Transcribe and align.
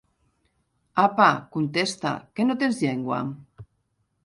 Apa, 1.07 1.27
contesta: 1.55 2.15
que 2.35 2.49
no 2.49 2.57
tens 2.65 2.83
llengua? 2.87 3.23